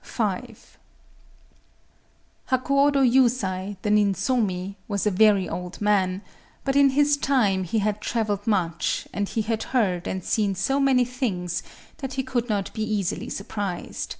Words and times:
V 0.00 0.22
Hakuōdō 2.50 3.02
Yusai, 3.12 3.76
the 3.82 3.90
ninsomi, 3.90 4.76
was 4.86 5.08
a 5.08 5.10
very 5.10 5.48
old 5.48 5.80
man; 5.80 6.22
but 6.64 6.76
in 6.76 6.90
his 6.90 7.16
time 7.16 7.64
he 7.64 7.80
had 7.80 8.00
travelled 8.00 8.46
much, 8.46 9.08
and 9.12 9.28
he 9.30 9.42
had 9.42 9.64
heard 9.74 10.06
and 10.06 10.22
seen 10.22 10.54
so 10.54 10.78
many 10.78 11.04
things 11.04 11.64
that 11.96 12.12
he 12.14 12.22
could 12.22 12.48
not 12.48 12.72
be 12.74 12.82
easily 12.84 13.28
surprised. 13.28 14.14